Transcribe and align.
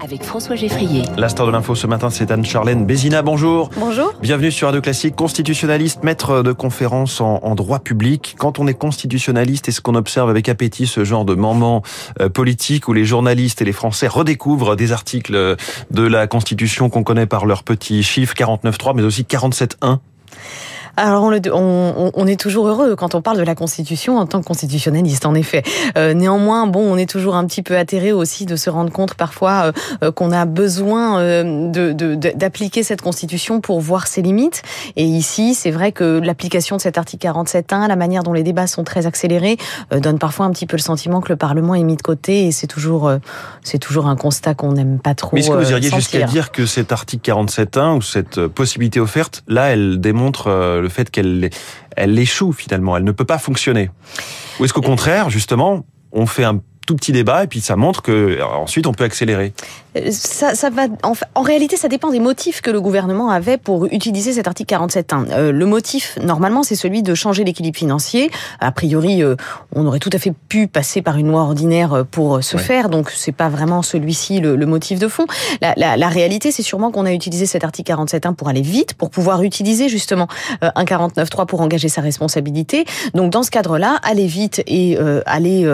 avec 0.00 0.22
François 0.22 0.56
Geffrier. 0.56 1.02
La 1.16 1.28
star 1.28 1.46
de 1.46 1.52
l'info 1.52 1.74
ce 1.74 1.86
matin, 1.86 2.10
c'est 2.10 2.30
Anne-Charlène 2.30 2.86
Bézina. 2.86 3.22
Bonjour. 3.22 3.70
Bonjour. 3.76 4.12
Bienvenue 4.20 4.50
sur 4.50 4.68
Radio 4.68 4.80
Classique, 4.80 5.16
constitutionnaliste, 5.16 6.04
maître 6.04 6.42
de 6.42 6.52
conférence 6.52 7.20
en, 7.20 7.40
en 7.42 7.54
droit 7.54 7.78
public. 7.78 8.36
Quand 8.38 8.58
on 8.58 8.66
est 8.66 8.74
constitutionnaliste, 8.74 9.68
est-ce 9.68 9.80
qu'on 9.80 9.94
observe 9.94 10.30
avec 10.30 10.48
appétit 10.48 10.86
ce 10.86 11.04
genre 11.04 11.24
de 11.24 11.34
moment 11.34 11.82
euh, 12.20 12.28
politique 12.28 12.88
où 12.88 12.92
les 12.92 13.04
journalistes 13.04 13.62
et 13.62 13.64
les 13.64 13.72
Français 13.72 14.08
redécouvrent 14.08 14.76
des 14.76 14.92
articles 14.92 15.56
de 15.90 16.02
la 16.02 16.26
Constitution 16.26 16.90
qu'on 16.90 17.02
connaît 17.02 17.26
par 17.26 17.46
leurs 17.46 17.62
petits 17.62 18.02
chiffres 18.02 18.34
49.3, 18.34 18.94
mais 18.94 19.02
aussi 19.02 19.22
47.1 19.22 19.98
alors 20.96 21.24
on, 21.24 21.30
le, 21.30 21.40
on, 21.52 22.10
on, 22.14 22.26
est 22.26 22.40
toujours 22.40 22.68
heureux 22.68 22.96
quand 22.96 23.14
on 23.14 23.22
parle 23.22 23.38
de 23.38 23.42
la 23.42 23.54
Constitution 23.54 24.18
en 24.18 24.26
tant 24.26 24.40
que 24.40 24.46
constitutionnaliste, 24.46 25.26
en 25.26 25.34
effet. 25.34 25.62
Euh, 25.96 26.14
néanmoins, 26.14 26.66
bon, 26.66 26.80
on 26.80 26.96
est 26.96 27.08
toujours 27.08 27.36
un 27.36 27.46
petit 27.46 27.62
peu 27.62 27.76
atterré 27.76 28.12
aussi 28.12 28.46
de 28.46 28.56
se 28.56 28.70
rendre 28.70 28.92
compte 28.92 29.14
parfois 29.14 29.72
euh, 30.02 30.12
qu'on 30.12 30.32
a 30.32 30.44
besoin 30.44 31.20
euh, 31.20 31.70
d'appliquer 32.34 32.80
de, 32.80 32.84
de, 32.84 32.86
cette 32.86 33.02
Constitution 33.02 33.60
pour 33.60 33.80
voir 33.80 34.06
ses 34.06 34.22
limites. 34.22 34.62
Et 34.96 35.04
ici, 35.04 35.54
c'est 35.54 35.70
vrai 35.70 35.92
que 35.92 36.20
l'application 36.22 36.76
de 36.76 36.80
cet 36.80 36.98
article 36.98 37.26
47.1, 37.26 37.88
la 37.88 37.96
manière 37.96 38.22
dont 38.22 38.32
les 38.32 38.42
débats 38.42 38.66
sont 38.66 38.84
très 38.84 39.06
accélérés, 39.06 39.56
euh, 39.92 40.00
donne 40.00 40.18
parfois 40.18 40.46
un 40.46 40.50
petit 40.50 40.66
peu 40.66 40.76
le 40.76 40.82
sentiment 40.82 41.20
que 41.20 41.28
le 41.28 41.36
Parlement 41.36 41.74
est 41.74 41.82
mis 41.82 41.96
de 41.96 42.02
côté. 42.02 42.46
Et 42.46 42.52
c'est 42.52 42.66
toujours, 42.66 43.08
euh, 43.08 43.18
c'est 43.62 43.78
toujours 43.78 44.06
un 44.06 44.16
constat 44.16 44.54
qu'on 44.54 44.72
n'aime 44.72 44.98
pas 44.98 45.14
trop. 45.14 45.30
Mais 45.34 45.40
est-ce 45.40 45.50
que 45.50 45.56
vous 45.56 45.70
iriez 45.70 45.92
euh, 45.92 45.96
jusqu'à 45.96 46.22
dire 46.22 46.52
que 46.52 46.66
cet 46.66 46.92
article 46.92 47.30
47.1 47.30 47.96
ou 47.96 48.02
cette 48.02 48.46
possibilité 48.48 49.00
offerte, 49.00 49.42
là, 49.48 49.72
elle 49.72 50.00
démontre 50.00 50.48
le 50.86 50.90
fait 50.90 51.10
qu'elle 51.10 51.50
elle 51.96 52.18
échoue 52.18 52.52
finalement, 52.52 52.96
elle 52.96 53.04
ne 53.04 53.12
peut 53.12 53.24
pas 53.24 53.38
fonctionner. 53.38 53.90
Ou 54.58 54.64
est-ce 54.64 54.72
qu'au 54.72 54.80
contraire, 54.80 55.28
justement, 55.30 55.84
on 56.12 56.26
fait 56.26 56.44
un 56.44 56.60
tout 56.86 56.96
petit 56.96 57.12
débat 57.12 57.44
et 57.44 57.46
puis 57.46 57.60
ça 57.60 57.76
montre 57.76 58.00
que 58.00 58.40
ensuite 58.42 58.86
on 58.86 58.92
peut 58.92 59.04
accélérer. 59.04 59.52
Ça, 60.10 60.54
ça 60.54 60.70
va. 60.70 60.84
En, 61.02 61.14
en, 61.34 61.42
réalité, 61.42 61.76
ça 61.76 61.88
dépend 61.88 62.10
des 62.10 62.20
motifs 62.20 62.60
que 62.60 62.70
le 62.70 62.80
gouvernement 62.80 63.30
avait 63.30 63.56
pour 63.56 63.86
utiliser 63.86 64.32
cet 64.32 64.46
article 64.46 64.74
47.1. 64.74 65.30
Euh, 65.30 65.52
le 65.52 65.66
motif, 65.66 66.18
normalement, 66.22 66.62
c'est 66.62 66.74
celui 66.74 67.02
de 67.02 67.14
changer 67.14 67.44
l'équilibre 67.44 67.78
financier. 67.78 68.30
A 68.60 68.72
priori, 68.72 69.22
euh, 69.22 69.36
on 69.74 69.86
aurait 69.86 69.98
tout 69.98 70.10
à 70.12 70.18
fait 70.18 70.34
pu 70.48 70.66
passer 70.66 71.00
par 71.00 71.16
une 71.16 71.28
loi 71.28 71.40
ordinaire 71.40 72.04
pour 72.10 72.44
ce 72.44 72.56
ouais. 72.56 72.62
faire, 72.62 72.88
donc 72.90 73.10
c'est 73.10 73.32
pas 73.32 73.48
vraiment 73.48 73.82
celui-ci 73.82 74.40
le, 74.40 74.54
le, 74.56 74.66
motif 74.66 74.98
de 74.98 75.08
fond. 75.08 75.26
La, 75.62 75.72
la, 75.76 75.96
la 75.96 76.08
réalité, 76.08 76.52
c'est 76.52 76.62
sûrement 76.62 76.90
qu'on 76.90 77.06
a 77.06 77.12
utilisé 77.12 77.46
cet 77.46 77.64
article 77.64 77.92
47.1 77.92 78.34
pour 78.34 78.48
aller 78.48 78.60
vite, 78.60 78.94
pour 78.94 79.10
pouvoir 79.10 79.42
utiliser 79.42 79.88
justement 79.88 80.28
euh, 80.62 80.70
un 80.74 80.84
49.3 80.84 81.46
pour 81.46 81.60
engager 81.62 81.88
sa 81.88 82.02
responsabilité. 82.02 82.84
Donc 83.14 83.32
dans 83.32 83.42
ce 83.42 83.50
cadre-là, 83.50 83.98
aller 84.02 84.26
vite 84.26 84.62
et 84.66 84.98
euh, 84.98 85.22
aller 85.24 85.66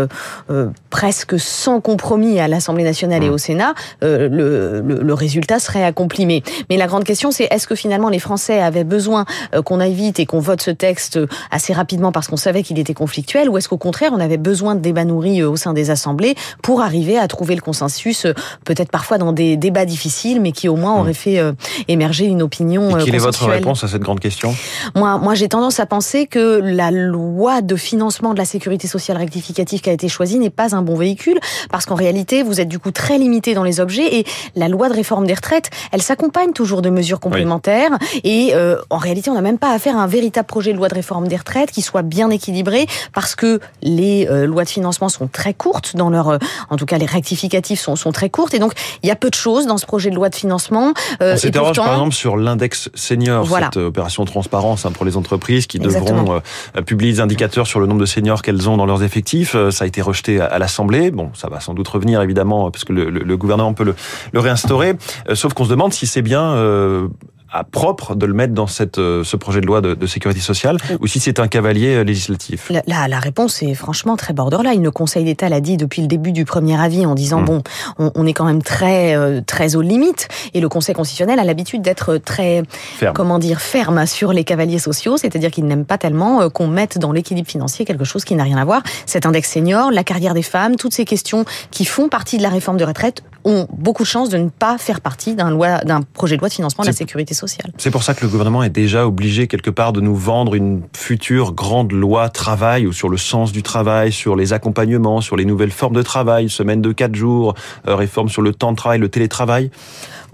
presque 1.02 1.36
sans 1.40 1.80
compromis 1.80 2.38
à 2.38 2.46
l'Assemblée 2.46 2.84
nationale 2.84 3.22
mmh. 3.22 3.24
et 3.24 3.28
au 3.30 3.36
Sénat, 3.36 3.74
euh, 4.04 4.28
le, 4.28 4.80
le, 4.80 5.02
le, 5.02 5.14
résultat 5.14 5.58
serait 5.58 5.82
accompli. 5.82 6.26
Mais, 6.26 6.44
mais 6.70 6.76
la 6.76 6.86
grande 6.86 7.02
question, 7.02 7.32
c'est 7.32 7.48
est-ce 7.50 7.66
que 7.66 7.74
finalement 7.74 8.08
les 8.08 8.20
Français 8.20 8.60
avaient 8.60 8.84
besoin 8.84 9.24
euh, 9.52 9.62
qu'on 9.62 9.80
aille 9.80 9.94
vite 9.94 10.20
et 10.20 10.26
qu'on 10.26 10.38
vote 10.38 10.62
ce 10.62 10.70
texte 10.70 11.18
assez 11.50 11.72
rapidement 11.72 12.12
parce 12.12 12.28
qu'on 12.28 12.36
savait 12.36 12.62
qu'il 12.62 12.78
était 12.78 12.94
conflictuel, 12.94 13.48
ou 13.48 13.58
est-ce 13.58 13.68
qu'au 13.68 13.78
contraire 13.78 14.12
on 14.14 14.20
avait 14.20 14.36
besoin 14.36 14.76
de 14.76 14.80
débats 14.80 15.04
nourris 15.04 15.42
au 15.42 15.56
sein 15.56 15.72
des 15.72 15.90
assemblées 15.90 16.36
pour 16.62 16.82
arriver 16.82 17.18
à 17.18 17.26
trouver 17.26 17.56
le 17.56 17.62
consensus, 17.62 18.28
peut-être 18.64 18.92
parfois 18.92 19.18
dans 19.18 19.32
des 19.32 19.56
débats 19.56 19.86
difficiles, 19.86 20.40
mais 20.40 20.52
qui 20.52 20.68
au 20.68 20.76
moins 20.76 21.00
auraient 21.00 21.14
fait 21.14 21.40
euh, 21.40 21.52
émerger 21.88 22.26
une 22.26 22.42
opinion. 22.42 22.96
Et 22.96 23.04
quelle 23.04 23.16
est 23.16 23.18
votre 23.18 23.46
réponse 23.46 23.82
à 23.82 23.88
cette 23.88 24.02
grande 24.02 24.20
question? 24.20 24.54
Moi, 24.94 25.18
moi 25.18 25.34
j'ai 25.34 25.48
tendance 25.48 25.80
à 25.80 25.86
penser 25.86 26.28
que 26.28 26.60
la 26.62 26.92
loi 26.92 27.60
de 27.60 27.74
financement 27.74 28.34
de 28.34 28.38
la 28.38 28.44
sécurité 28.44 28.86
sociale 28.86 29.16
rectificative 29.16 29.80
qui 29.80 29.90
a 29.90 29.92
été 29.92 30.06
choisie 30.06 30.38
n'est 30.38 30.48
pas 30.48 30.76
un 30.76 30.82
bon 30.82 30.91
véhicule 30.96 31.38
parce 31.70 31.86
qu'en 31.86 31.94
réalité 31.94 32.42
vous 32.42 32.60
êtes 32.60 32.68
du 32.68 32.78
coup 32.78 32.90
très 32.90 33.18
limité 33.18 33.54
dans 33.54 33.64
les 33.64 33.80
objets 33.80 34.18
et 34.18 34.26
la 34.56 34.68
loi 34.68 34.88
de 34.88 34.94
réforme 34.94 35.26
des 35.26 35.34
retraites 35.34 35.70
elle 35.92 36.02
s'accompagne 36.02 36.52
toujours 36.52 36.82
de 36.82 36.90
mesures 36.90 37.20
complémentaires 37.20 37.90
oui. 38.14 38.20
et 38.24 38.54
euh, 38.54 38.76
en 38.90 38.98
réalité 38.98 39.30
on 39.30 39.34
n'a 39.34 39.40
même 39.40 39.58
pas 39.58 39.72
à 39.72 39.78
faire 39.78 39.96
un 39.96 40.06
véritable 40.06 40.46
projet 40.46 40.72
de 40.72 40.78
loi 40.78 40.88
de 40.88 40.94
réforme 40.94 41.28
des 41.28 41.36
retraites 41.36 41.70
qui 41.70 41.82
soit 41.82 42.02
bien 42.02 42.30
équilibré 42.30 42.86
parce 43.12 43.34
que 43.34 43.60
les 43.82 44.26
euh, 44.28 44.46
lois 44.46 44.64
de 44.64 44.68
financement 44.68 45.08
sont 45.08 45.28
très 45.28 45.54
courtes 45.54 45.96
dans 45.96 46.10
leur 46.10 46.28
euh, 46.28 46.38
en 46.70 46.76
tout 46.76 46.86
cas 46.86 46.98
les 46.98 47.06
rectificatifs 47.06 47.80
sont, 47.80 47.96
sont 47.96 48.12
très 48.12 48.30
courtes 48.30 48.54
et 48.54 48.58
donc 48.58 48.72
il 49.02 49.08
y 49.08 49.12
a 49.12 49.16
peu 49.16 49.30
de 49.30 49.34
choses 49.34 49.66
dans 49.66 49.78
ce 49.78 49.86
projet 49.86 50.10
de 50.10 50.14
loi 50.14 50.28
de 50.28 50.34
financement 50.34 50.92
on 51.20 51.36
s'interroge 51.36 51.76
pourtant... 51.76 51.84
par 51.84 51.94
exemple 51.94 52.14
sur 52.14 52.36
l'index 52.36 52.90
senior 52.94 53.44
voilà. 53.44 53.66
cette 53.66 53.78
opération 53.78 54.24
transparence 54.24 54.86
hein, 54.86 54.92
pour 54.92 55.04
les 55.04 55.16
entreprises 55.16 55.66
qui 55.66 55.78
Exactement. 55.78 56.22
devront 56.22 56.40
publier 56.86 57.12
des 57.12 57.20
indicateurs 57.20 57.66
sur 57.66 57.80
le 57.80 57.86
nombre 57.86 58.00
de 58.00 58.06
seniors 58.06 58.42
qu'elles 58.42 58.68
ont 58.68 58.76
dans 58.76 58.86
leurs 58.86 59.02
effectifs 59.02 59.56
ça 59.70 59.84
a 59.84 59.86
été 59.86 60.02
rejeté 60.02 60.40
à 60.40 60.58
l'Assemblée 60.58 60.81
Bon, 60.84 61.30
ça 61.34 61.48
va 61.48 61.60
sans 61.60 61.74
doute 61.74 61.88
revenir 61.88 62.20
évidemment 62.22 62.70
parce 62.70 62.84
que 62.84 62.92
le, 62.92 63.36
gouvernement 63.36 63.74
peut 63.74 63.84
le, 63.84 63.94
le 64.32 64.40
réinstaurer. 64.40 64.94
Euh, 65.28 65.34
sauf 65.34 65.54
qu'on 65.54 65.64
se 65.64 65.70
demande 65.70 65.92
si 65.92 66.06
c'est 66.06 66.22
bien 66.22 66.42
euh, 66.42 67.08
à 67.52 67.64
propre 67.64 68.14
de 68.14 68.24
le 68.24 68.32
mettre 68.32 68.54
dans 68.54 68.66
cette, 68.66 68.98
euh, 68.98 69.24
ce 69.24 69.36
projet 69.36 69.60
de 69.60 69.66
loi 69.66 69.80
de, 69.80 69.94
de 69.94 70.06
sécurité 70.06 70.40
sociale 70.40 70.78
ou 71.00 71.06
si 71.06 71.20
c'est 71.20 71.38
un 71.38 71.48
cavalier 71.48 71.96
euh, 71.96 72.04
législatif? 72.04 72.70
La, 72.70 72.82
la, 72.86 73.08
la, 73.08 73.18
réponse 73.18 73.62
est 73.62 73.74
franchement 73.74 74.16
très 74.16 74.32
borderline. 74.32 74.82
Le 74.82 74.90
Conseil 74.90 75.24
d'État 75.24 75.48
l'a 75.48 75.60
dit 75.60 75.76
depuis 75.76 76.00
le 76.00 76.08
début 76.08 76.32
du 76.32 76.44
premier 76.46 76.80
avis 76.80 77.04
en 77.04 77.14
disant 77.14 77.40
mmh. 77.40 77.44
bon, 77.44 77.62
on, 77.98 78.10
on, 78.14 78.26
est 78.26 78.32
quand 78.32 78.46
même 78.46 78.62
très 78.62 79.14
euh, 79.14 79.42
très 79.46 79.76
aux 79.76 79.82
limites 79.82 80.28
et 80.54 80.60
le 80.60 80.68
Conseil 80.68 80.94
constitutionnel 80.94 81.38
a 81.38 81.44
l'habitude 81.44 81.82
d'être 81.82 82.16
très 82.16 82.62
ferme. 82.72 83.14
comment 83.14 83.38
dire 83.38 83.60
ferme 83.60 84.06
sur 84.06 84.32
les 84.32 84.44
cavaliers 84.44 84.78
sociaux, 84.78 85.18
c'est-à-dire 85.18 85.50
qu'il 85.50 85.66
n'aime 85.66 85.84
pas 85.84 85.98
tellement 85.98 86.40
euh, 86.40 86.48
qu'on 86.48 86.68
mette 86.68 86.98
dans 86.98 87.12
l'équilibre 87.12 87.48
financier 87.48 87.84
quelque 87.84 88.04
chose 88.04 88.24
qui 88.24 88.34
n'a 88.34 88.44
rien 88.44 88.56
à 88.56 88.64
voir. 88.64 88.82
Cet 89.04 89.26
index 89.26 89.50
senior, 89.50 89.90
la 89.90 90.04
carrière 90.04 90.32
des 90.32 90.42
femmes, 90.42 90.76
toutes 90.76 90.94
ces 90.94 91.04
questions 91.04 91.44
qui 91.70 91.84
font 91.84 92.08
partie 92.08 92.38
de 92.38 92.42
la 92.42 92.48
réforme 92.48 92.78
de 92.78 92.84
retraite 92.84 93.22
ont 93.44 93.66
beaucoup 93.72 94.04
de 94.04 94.08
chances 94.08 94.28
de 94.28 94.38
ne 94.38 94.48
pas 94.48 94.78
faire 94.78 95.00
partie 95.00 95.34
d'un 95.34 96.00
projet 96.14 96.36
de 96.36 96.40
loi 96.40 96.48
de 96.48 96.54
financement 96.54 96.82
de 96.82 96.88
la 96.88 96.94
sécurité 96.94 97.34
sociale. 97.34 97.41
C'est 97.78 97.90
pour 97.90 98.02
ça 98.02 98.14
que 98.14 98.24
le 98.24 98.30
gouvernement 98.30 98.62
est 98.62 98.70
déjà 98.70 99.06
obligé 99.06 99.46
quelque 99.46 99.70
part 99.70 99.92
de 99.92 100.00
nous 100.00 100.14
vendre 100.14 100.54
une 100.54 100.82
future 100.96 101.52
grande 101.52 101.92
loi 101.92 102.28
travail 102.28 102.86
ou 102.86 102.92
sur 102.92 103.08
le 103.08 103.16
sens 103.16 103.52
du 103.52 103.62
travail, 103.62 104.12
sur 104.12 104.36
les 104.36 104.52
accompagnements, 104.52 105.20
sur 105.20 105.36
les 105.36 105.44
nouvelles 105.44 105.70
formes 105.70 105.94
de 105.94 106.02
travail, 106.02 106.48
semaine 106.48 106.82
de 106.82 106.92
quatre 106.92 107.14
jours, 107.14 107.54
euh, 107.88 107.94
réforme 107.96 108.28
sur 108.28 108.42
le 108.42 108.52
temps 108.52 108.72
de 108.72 108.76
travail, 108.76 108.98
le 108.98 109.08
télétravail. 109.08 109.70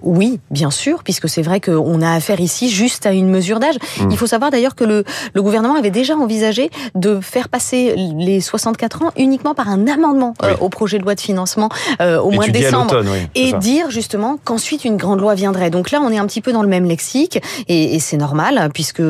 Oui, 0.02 0.40
bien 0.50 0.70
sûr, 0.70 1.02
puisque 1.02 1.28
c'est 1.28 1.42
vrai 1.42 1.60
qu'on 1.60 2.02
a 2.02 2.12
affaire 2.12 2.40
ici 2.40 2.68
juste 2.68 3.06
à 3.06 3.12
une 3.12 3.28
mesure 3.28 3.58
d'âge. 3.58 3.76
Mmh. 3.76 4.10
Il 4.10 4.16
faut 4.16 4.26
savoir 4.26 4.50
d'ailleurs 4.50 4.74
que 4.74 4.84
le, 4.84 5.04
le, 5.34 5.42
gouvernement 5.42 5.74
avait 5.74 5.90
déjà 5.90 6.16
envisagé 6.16 6.70
de 6.94 7.20
faire 7.20 7.48
passer 7.48 7.94
les 7.96 8.40
64 8.40 9.02
ans 9.02 9.10
uniquement 9.16 9.54
par 9.54 9.68
un 9.68 9.86
amendement 9.86 10.34
oui. 10.42 10.50
euh, 10.50 10.56
au 10.60 10.68
projet 10.68 10.98
de 10.98 11.02
loi 11.02 11.14
de 11.14 11.20
financement 11.20 11.68
euh, 12.00 12.20
au 12.20 12.30
mois 12.30 12.46
de 12.46 12.52
décembre. 12.52 13.02
Oui, 13.04 13.26
et 13.34 13.50
ça. 13.50 13.58
dire 13.58 13.90
justement 13.90 14.38
qu'ensuite 14.44 14.84
une 14.84 14.96
grande 14.96 15.20
loi 15.20 15.34
viendrait. 15.34 15.70
Donc 15.70 15.90
là, 15.90 16.00
on 16.02 16.10
est 16.10 16.18
un 16.18 16.26
petit 16.26 16.40
peu 16.40 16.52
dans 16.52 16.62
le 16.62 16.68
même 16.68 16.84
lexique 16.84 17.40
et, 17.68 17.94
et 17.94 17.98
c'est 17.98 18.16
normal 18.16 18.70
puisque 18.72 19.02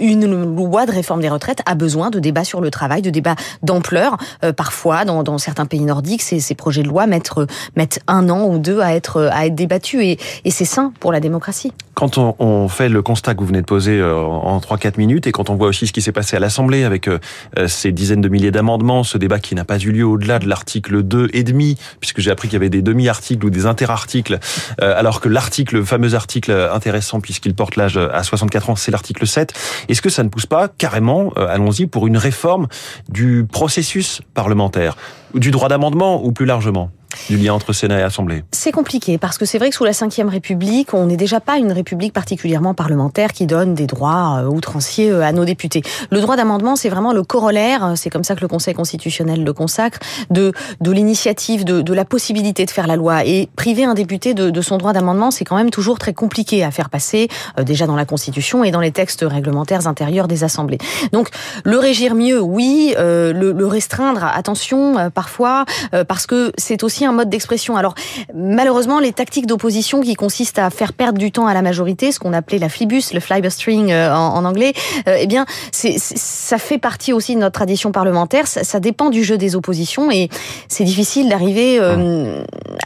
une 0.00 0.54
loi 0.56 0.86
de 0.86 0.92
réforme 0.92 1.20
des 1.20 1.28
retraites 1.28 1.62
a 1.66 1.74
besoin 1.74 2.10
de 2.10 2.18
débats 2.18 2.44
sur 2.44 2.60
le 2.60 2.70
travail, 2.70 3.02
de 3.02 3.10
débats 3.10 3.36
d'ampleur. 3.62 4.16
Euh, 4.44 4.52
parfois, 4.52 5.04
dans, 5.04 5.22
dans, 5.22 5.38
certains 5.38 5.66
pays 5.66 5.80
nordiques, 5.80 6.22
ces, 6.22 6.40
ces 6.40 6.54
projets 6.54 6.82
de 6.82 6.88
loi 6.88 7.06
mettent, 7.06 7.30
mettent 7.76 8.00
un 8.06 8.28
an 8.28 8.46
ou 8.46 8.58
deux 8.58 8.80
à 8.80 8.94
être, 8.94 9.28
à 9.32 9.46
être 9.46 9.54
débattus. 9.54 10.02
Et, 10.02 10.18
et 10.44 10.50
c'est 10.50 10.64
sain 10.64 10.92
pour 11.00 11.12
la 11.12 11.20
démocratie. 11.20 11.72
Quand 11.94 12.18
on, 12.18 12.68
fait 12.68 12.88
le 12.88 13.02
constat 13.02 13.34
que 13.34 13.40
vous 13.40 13.46
venez 13.46 13.60
de 13.60 13.66
poser 13.66 13.98
euh, 13.98 14.16
en 14.16 14.58
3-4 14.58 14.94
minutes 14.96 15.26
et 15.26 15.32
quand 15.32 15.50
on 15.50 15.56
voit 15.56 15.68
aussi 15.68 15.86
ce 15.86 15.92
qui 15.92 16.00
s'est 16.00 16.12
passé 16.12 16.36
à 16.36 16.40
l'Assemblée 16.40 16.84
avec 16.84 17.06
euh, 17.06 17.18
ces 17.66 17.92
dizaines 17.92 18.20
de 18.20 18.28
milliers 18.28 18.50
d'amendements, 18.50 19.04
ce 19.04 19.18
débat 19.18 19.38
qui 19.38 19.54
n'a 19.54 19.64
pas 19.64 19.78
eu 19.78 19.92
lieu 19.92 20.04
au-delà 20.04 20.38
de 20.38 20.48
l'article 20.48 21.02
2 21.02 21.28
et 21.32 21.44
demi, 21.44 21.76
puisque 22.00 22.20
j'ai 22.20 22.30
appris 22.30 22.48
qu'il 22.48 22.54
y 22.54 22.56
avait 22.56 22.70
des 22.70 22.82
demi-articles 22.82 23.44
ou 23.44 23.50
des 23.50 23.66
interarticles, 23.66 24.38
euh, 24.80 24.98
alors 24.98 25.20
que 25.20 25.28
l'article, 25.28 25.76
le 25.76 25.84
fameux 25.84 26.14
article 26.14 26.52
intéressant 26.72 27.20
puisqu'il 27.20 27.54
porte 27.54 27.76
l'âge 27.76 27.98
à 27.98 28.22
64 28.22 28.70
ans, 28.70 28.76
c'est 28.76 28.90
l'article 28.90 29.26
7. 29.26 29.52
Est-ce 29.88 30.00
que 30.00 30.10
ça 30.10 30.22
ne 30.22 30.28
pousse 30.28 30.46
pas 30.46 30.68
carrément, 30.68 31.30
allons-y, 31.34 31.86
pour 31.86 32.06
une 32.06 32.16
réforme 32.16 32.68
du 33.08 33.44
processus 33.50 34.22
parlementaire, 34.34 34.96
du 35.34 35.50
droit 35.50 35.68
d'amendement 35.68 36.24
ou 36.24 36.32
plus 36.32 36.46
largement? 36.46 36.90
Du 37.28 37.36
lien 37.36 37.54
entre 37.54 37.72
Sénat 37.72 38.00
et 38.00 38.02
Assemblée 38.02 38.44
C'est 38.52 38.72
compliqué 38.72 39.18
parce 39.18 39.38
que 39.38 39.44
c'est 39.44 39.58
vrai 39.58 39.70
que 39.70 39.76
sous 39.76 39.84
la 39.84 39.92
Ve 39.92 40.28
République, 40.28 40.94
on 40.94 41.06
n'est 41.06 41.16
déjà 41.16 41.40
pas 41.40 41.58
une 41.58 41.72
république 41.72 42.12
particulièrement 42.12 42.74
parlementaire 42.74 43.32
qui 43.32 43.46
donne 43.46 43.74
des 43.74 43.86
droits 43.86 44.40
euh, 44.40 44.46
outranciers 44.46 45.10
euh, 45.10 45.22
à 45.22 45.32
nos 45.32 45.44
députés. 45.44 45.82
Le 46.10 46.20
droit 46.20 46.36
d'amendement, 46.36 46.76
c'est 46.76 46.88
vraiment 46.88 47.12
le 47.12 47.22
corollaire, 47.22 47.84
euh, 47.84 47.92
c'est 47.96 48.10
comme 48.10 48.24
ça 48.24 48.34
que 48.34 48.40
le 48.40 48.48
Conseil 48.48 48.74
constitutionnel 48.74 49.44
le 49.44 49.52
consacre, 49.52 49.98
de, 50.30 50.52
de 50.80 50.90
l'initiative, 50.90 51.64
de, 51.64 51.82
de 51.82 51.94
la 51.94 52.04
possibilité 52.04 52.64
de 52.64 52.70
faire 52.70 52.86
la 52.86 52.96
loi. 52.96 53.24
Et 53.24 53.48
priver 53.56 53.84
un 53.84 53.94
député 53.94 54.34
de, 54.34 54.50
de 54.50 54.60
son 54.60 54.78
droit 54.78 54.92
d'amendement, 54.92 55.30
c'est 55.30 55.44
quand 55.44 55.56
même 55.56 55.70
toujours 55.70 55.98
très 55.98 56.12
compliqué 56.12 56.64
à 56.64 56.70
faire 56.70 56.90
passer, 56.90 57.28
euh, 57.58 57.64
déjà 57.64 57.86
dans 57.86 57.96
la 57.96 58.04
Constitution 58.04 58.64
et 58.64 58.70
dans 58.70 58.80
les 58.80 58.92
textes 58.92 59.24
réglementaires 59.26 59.86
intérieurs 59.86 60.28
des 60.28 60.44
assemblées. 60.44 60.78
Donc, 61.12 61.28
le 61.64 61.78
régir 61.78 62.14
mieux, 62.14 62.40
oui, 62.40 62.94
euh, 62.98 63.32
le, 63.32 63.52
le, 63.52 63.66
restreindre, 63.66 64.24
attention, 64.24 65.10
parfois, 65.14 65.64
parce 66.06 66.26
que 66.26 66.52
c'est 66.58 66.82
aussi 66.82 67.01
un 67.06 67.12
mode 67.12 67.28
d'expression. 67.28 67.76
Alors 67.76 67.94
malheureusement, 68.34 68.98
les 68.98 69.12
tactiques 69.12 69.46
d'opposition 69.46 70.00
qui 70.00 70.14
consistent 70.14 70.58
à 70.58 70.70
faire 70.70 70.92
perdre 70.92 71.18
du 71.18 71.32
temps 71.32 71.46
à 71.46 71.54
la 71.54 71.62
majorité, 71.62 72.12
ce 72.12 72.18
qu'on 72.18 72.32
appelait 72.32 72.58
la 72.58 72.68
flibus, 72.68 73.12
le 73.12 73.20
flibustering 73.20 73.92
en, 73.92 74.34
en 74.34 74.44
anglais, 74.44 74.72
eh 75.06 75.26
bien, 75.26 75.46
ça 75.72 76.58
fait 76.58 76.78
partie 76.78 77.12
aussi 77.12 77.34
de 77.34 77.40
notre 77.40 77.54
tradition 77.54 77.92
parlementaire. 77.92 78.46
Ça, 78.46 78.80
dépend 78.80 79.10
du 79.10 79.22
jeu 79.22 79.38
des 79.38 79.54
oppositions 79.54 80.10
et 80.10 80.28
c'est 80.68 80.84
difficile 80.84 81.28
d'arriver 81.28 81.78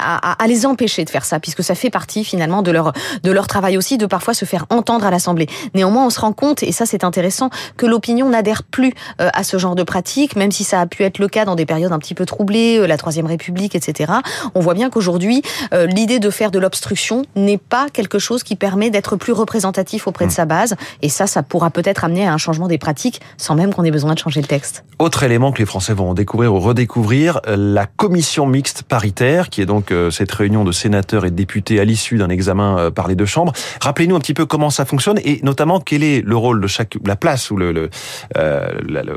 à, 0.01 0.43
à, 0.43 0.47
les 0.47 0.67
empêcher 0.67 1.05
de 1.05 1.11
faire 1.11 1.25
ça, 1.25 1.41
puisque 1.41 1.63
ça 1.63 1.75
fait 1.75 1.91
partie 1.91 2.25
finalement 2.25 2.63
de 2.63 2.71
leur 2.71 2.93
de 3.23 3.31
leur 3.31 3.47
travail 3.47 3.77
aussi 3.77 3.99
de 3.99 4.07
parfois 4.07 4.35
se 4.35 4.45
faire 4.45 4.67
entendre 4.71 5.07
à 5.07 5.11
l'Assemblée. 5.11 5.47
Néanmoins, 5.75 6.07
on 6.07 6.11
se 6.11 6.21
rend 6.21 6.33
compte, 6.33 6.63
et 6.63 6.73
ça 6.73 6.87
c'est 6.87 7.05
intéressant, 7.05 7.51
que 7.77 7.87
l'opinion 7.87 8.29
n'adhère 8.29 8.63
plus 8.63 8.93
euh, 9.21 9.29
à 9.33 9.45
ce 9.45 9.59
genre 9.59 9.75
de 9.75 9.83
pratique, 9.83 10.37
même 10.37 10.53
si 10.53 10.65
ça 10.65 10.81
a 10.81 10.87
pu 10.87 11.03
être 11.03 11.19
le 11.19 11.29
cas 11.29 11.45
dans 11.45 11.55
des 11.55 11.67
périodes 11.67 11.93
un 11.93 11.99
petit 11.99 12.15
peu 12.15 12.27
troublées, 12.27 12.79
euh, 12.79 12.87
la 12.87 12.97
Troisième 12.97 13.27
République, 13.27 13.75
etc. 13.75 14.06
On 14.55 14.61
voit 14.61 14.75
bien 14.75 14.91
qu'aujourd'hui, 14.91 15.43
euh, 15.73 15.87
l'idée 15.87 16.19
de 16.19 16.31
faire 16.31 16.51
de 16.51 16.59
l'obstruction 16.59 17.25
n'est 17.35 17.59
pas 17.59 17.87
quelque 17.93 18.19
chose 18.19 18.43
qui 18.43 18.57
permet 18.57 18.91
d'être 18.91 19.17
plus 19.17 19.33
représentatif 19.33 20.07
auprès 20.07 20.27
de 20.27 20.31
hmm. 20.31 20.35
sa 20.35 20.45
base, 20.45 20.77
et 21.03 21.09
ça, 21.09 21.27
ça 21.27 21.43
pourra 21.43 21.71
peut-être 21.71 22.05
amener 22.05 22.27
à 22.27 22.33
un 22.33 22.39
changement 22.39 22.69
des 22.69 22.79
pratiques, 22.79 23.21
sans 23.37 23.55
même 23.55 23.73
qu'on 23.73 23.85
ait 23.85 23.91
besoin 23.91 24.15
de 24.15 24.19
changer 24.19 24.41
le 24.41 24.47
texte. 24.47 24.85
Autre 24.99 25.23
élément 25.23 25.53
que 25.53 25.59
les 25.59 25.67
Français 25.67 25.95
vont 25.95 26.15
découvrir 26.15 26.55
ou 26.55 26.61
redécouvrir, 26.61 27.41
la 27.47 27.87
commission 27.87 28.47
mixte 28.47 28.83
paritaire, 28.83 29.51
qui 29.51 29.61
est 29.61 29.67
donc 29.67 29.93
cette 30.11 30.33
réunion 30.33 30.65
de 30.65 30.73
sénateurs 30.73 31.25
et 31.25 31.31
de 31.31 31.37
députés 31.37 31.81
à 31.81 31.85
l'issue 31.85 32.19
d'un 32.19 32.29
examen 32.29 32.91
par 32.91 33.09
les 33.09 33.15
deux 33.15 33.27
chambres. 33.27 33.53
Rappelez-nous 33.81 34.17
un 34.17 34.21
petit 34.21 34.35
peu 34.35 34.47
comment 34.47 34.71
ça 34.71 34.85
fonctionne 34.85 35.19
et 35.25 35.41
notamment 35.43 35.81
quel 35.81 36.03
est 36.03 36.23
le 36.23 36.37
rôle 36.37 36.61
de 36.61 36.67
chaque, 36.67 36.97
la 37.05 37.17
place 37.17 37.51
ou 37.51 37.57
le, 37.57 37.73
le, 37.73 37.91
euh, 38.37 38.69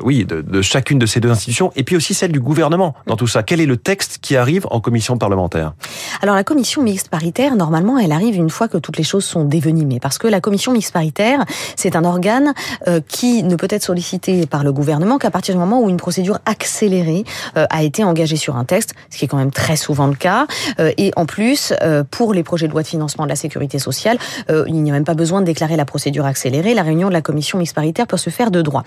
oui, 0.04 0.26
de, 0.26 0.42
de, 0.42 0.62
chacune 0.62 1.00
de 1.00 1.06
ces 1.06 1.20
deux 1.20 1.30
institutions 1.30 1.72
et 1.76 1.84
puis 1.84 1.96
aussi 1.96 2.14
celle 2.14 2.32
du 2.32 2.40
gouvernement 2.40 2.96
dans 3.06 3.16
tout 3.16 3.28
ça. 3.28 3.44
Quel 3.44 3.62
est 3.62 3.66
le 3.66 3.78
texte 3.78 4.20
qui 4.22 4.36
arrive 4.36 4.66
Alors 6.22 6.36
la 6.36 6.44
commission 6.44 6.82
mixte 6.82 7.10
paritaire, 7.10 7.56
normalement, 7.56 7.98
elle 7.98 8.12
arrive 8.12 8.36
une 8.36 8.50
fois 8.50 8.68
que 8.68 8.78
toutes 8.78 8.98
les 8.98 9.04
choses 9.04 9.26
sont 9.26 9.44
dévenimées, 9.44 10.00
parce 10.00 10.18
que 10.18 10.28
la 10.28 10.42
commission 10.42 10.72
mixte 10.72 10.94
paritaire, 10.94 11.46
c'est 11.76 11.96
un 11.96 12.06
organe 12.06 12.54
euh, 12.88 13.02
qui 13.08 13.44
ne 13.44 13.56
peut 13.56 13.68
être 13.70 13.84
sollicité 13.84 14.46
par 14.46 14.64
le 14.64 14.72
gouvernement 14.72 15.18
qu'à 15.18 15.32
partir 15.32 15.56
du 15.56 15.60
moment 15.60 15.82
où 15.82 15.90
une 15.90 15.98
procédure 15.98 16.40
accélérée 16.46 17.24
euh, 17.58 17.66
a 17.70 17.84
été 17.84 18.04
engagée 18.04 18.36
sur 18.36 18.56
un 18.56 18.66
texte, 18.66 18.94
ce 19.10 19.18
qui 19.18 19.26
est 19.26 19.28
quand 19.28 19.38
même 19.38 19.52
très 19.52 19.76
souvent 19.76 20.08
le 20.08 20.16
cas. 20.16 20.48
Euh, 20.80 20.92
et 20.98 21.12
en 21.16 21.26
plus, 21.26 21.74
euh, 21.82 22.04
pour 22.10 22.34
les 22.34 22.44
projets 22.44 22.68
de 22.68 22.72
loi 22.72 22.82
de 22.82 22.88
financement 22.88 23.24
de 23.26 23.30
la 23.30 23.36
sécurité 23.36 23.80
sociale, 23.80 24.18
euh, 24.50 24.66
il 24.68 24.82
n'y 24.82 24.90
a 24.90 24.94
même 24.94 25.06
pas 25.06 25.14
besoin 25.14 25.42
de 25.42 25.46
déclarer 25.46 25.76
la 25.76 25.86
procédure 25.86 26.26
accélérée. 26.26 26.74
La 26.74 26.84
réunion 26.84 27.08
de 27.08 27.14
la 27.14 27.22
commission 27.22 27.58
mixte 27.58 27.76
paritaire 27.76 28.08
peut 28.08 28.18
se 28.18 28.30
faire 28.30 28.52
de 28.52 28.62
droit. 28.62 28.84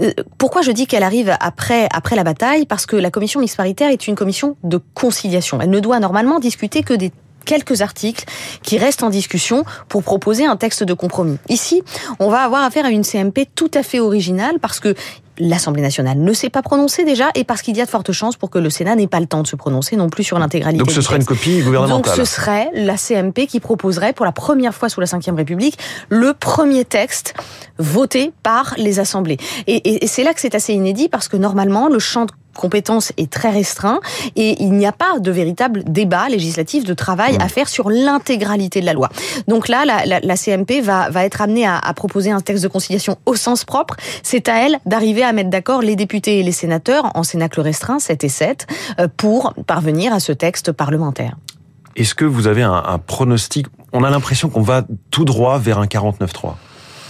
Euh, 0.00 0.12
pourquoi 0.38 0.62
je 0.62 0.70
dis 0.70 0.86
qu'elle 0.86 1.02
arrive 1.02 1.34
après, 1.40 1.88
après 1.92 2.16
la 2.16 2.24
bataille? 2.24 2.66
Parce 2.66 2.86
que 2.86 2.96
la 2.96 3.10
commission 3.10 3.40
mixte 3.40 3.56
paritaire 3.56 3.90
est 3.90 4.06
une 4.06 4.14
commission 4.14 4.56
de 4.62 4.78
conciliation. 5.22 5.60
Elle 5.60 5.70
ne 5.70 5.80
doit 5.80 6.00
normalement 6.00 6.40
discuter 6.40 6.82
que 6.82 6.94
des 6.94 7.12
quelques 7.44 7.82
articles 7.82 8.24
qui 8.62 8.78
restent 8.78 9.02
en 9.02 9.10
discussion 9.10 9.64
pour 9.88 10.04
proposer 10.04 10.46
un 10.46 10.56
texte 10.56 10.84
de 10.84 10.94
compromis. 10.94 11.38
Ici, 11.48 11.82
on 12.20 12.28
va 12.28 12.42
avoir 12.42 12.62
affaire 12.62 12.84
à 12.84 12.90
une 12.90 13.02
CMP 13.02 13.48
tout 13.54 13.70
à 13.74 13.82
fait 13.82 13.98
originale 13.98 14.58
parce 14.60 14.78
que 14.78 14.94
l'Assemblée 15.38 15.82
nationale 15.82 16.18
ne 16.18 16.32
s'est 16.32 16.50
pas 16.50 16.62
prononcée 16.62 17.04
déjà 17.04 17.30
et 17.34 17.42
parce 17.42 17.62
qu'il 17.62 17.76
y 17.76 17.80
a 17.80 17.84
de 17.84 17.90
fortes 17.90 18.12
chances 18.12 18.36
pour 18.36 18.48
que 18.48 18.60
le 18.60 18.70
Sénat 18.70 18.94
n'ait 18.94 19.08
pas 19.08 19.18
le 19.18 19.26
temps 19.26 19.42
de 19.42 19.48
se 19.48 19.56
prononcer 19.56 19.96
non 19.96 20.08
plus 20.08 20.22
sur 20.22 20.38
l'intégralité. 20.38 20.78
Donc 20.84 20.92
ce 20.92 21.00
serait 21.00 21.16
une 21.16 21.24
copie 21.24 21.62
gouvernementale. 21.62 22.02
Donc 22.02 22.14
ce 22.14 22.24
serait 22.24 22.70
la 22.74 22.96
CMP 22.96 23.48
qui 23.48 23.58
proposerait 23.58 24.12
pour 24.12 24.24
la 24.24 24.32
première 24.32 24.74
fois 24.74 24.88
sous 24.88 25.00
la 25.00 25.06
Ve 25.06 25.34
République 25.36 25.78
le 26.10 26.34
premier 26.34 26.84
texte 26.84 27.34
voté 27.78 28.32
par 28.44 28.74
les 28.76 29.00
assemblées. 29.00 29.38
Et, 29.66 29.76
et, 29.76 30.04
et 30.04 30.06
c'est 30.06 30.22
là 30.22 30.32
que 30.32 30.40
c'est 30.40 30.54
assez 30.54 30.74
inédit 30.74 31.08
parce 31.08 31.26
que 31.26 31.36
normalement 31.36 31.88
le 31.88 31.98
champ 31.98 32.26
de 32.26 32.32
compétence 32.54 33.12
est 33.16 33.30
très 33.30 33.50
restreint 33.50 34.00
et 34.36 34.62
il 34.62 34.72
n'y 34.72 34.86
a 34.86 34.92
pas 34.92 35.18
de 35.18 35.30
véritable 35.30 35.84
débat 35.84 36.28
législatif 36.28 36.84
de 36.84 36.94
travail 36.94 37.36
à 37.40 37.48
faire 37.48 37.68
sur 37.68 37.90
l'intégralité 37.90 38.80
de 38.80 38.86
la 38.86 38.92
loi. 38.92 39.08
Donc 39.48 39.68
là, 39.68 39.84
la, 39.84 40.04
la, 40.04 40.20
la 40.20 40.36
CMP 40.36 40.80
va, 40.82 41.10
va 41.10 41.24
être 41.24 41.40
amenée 41.40 41.66
à, 41.66 41.78
à, 41.78 41.94
proposer 41.94 42.30
un 42.30 42.40
texte 42.40 42.62
de 42.62 42.68
conciliation 42.68 43.16
au 43.26 43.34
sens 43.34 43.64
propre. 43.64 43.96
C'est 44.22 44.48
à 44.48 44.66
elle 44.66 44.78
d'arriver 44.86 45.22
à 45.22 45.32
mettre 45.32 45.50
d'accord 45.50 45.82
les 45.82 45.96
députés 45.96 46.40
et 46.40 46.42
les 46.42 46.52
sénateurs 46.52 47.10
en 47.14 47.22
cénacle 47.22 47.60
restreint, 47.60 47.98
7 47.98 48.24
et 48.24 48.28
7, 48.28 48.66
euh, 48.98 49.08
pour 49.16 49.54
parvenir 49.66 50.12
à 50.12 50.20
ce 50.20 50.32
texte 50.32 50.72
parlementaire. 50.72 51.36
Est-ce 51.96 52.14
que 52.14 52.24
vous 52.24 52.46
avez 52.46 52.62
un, 52.62 52.72
un 52.72 52.98
pronostic? 52.98 53.66
On 53.92 54.04
a 54.04 54.10
l'impression 54.10 54.48
qu'on 54.48 54.62
va 54.62 54.84
tout 55.10 55.24
droit 55.24 55.58
vers 55.58 55.78
un 55.78 55.86
49-3. 55.86 56.54